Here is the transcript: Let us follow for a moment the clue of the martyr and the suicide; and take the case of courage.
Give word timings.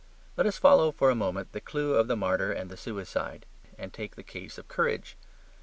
Let 0.35 0.47
us 0.47 0.57
follow 0.57 0.91
for 0.91 1.11
a 1.11 1.15
moment 1.15 1.51
the 1.51 1.61
clue 1.61 1.93
of 1.93 2.07
the 2.07 2.15
martyr 2.15 2.51
and 2.51 2.71
the 2.71 2.75
suicide; 2.75 3.45
and 3.77 3.93
take 3.93 4.15
the 4.15 4.23
case 4.23 4.57
of 4.57 4.67
courage. 4.67 5.15